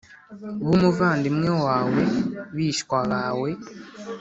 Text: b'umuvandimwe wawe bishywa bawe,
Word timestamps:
b'umuvandimwe 0.67 1.49
wawe 1.65 2.01
bishywa 2.55 2.99
bawe, 3.11 3.49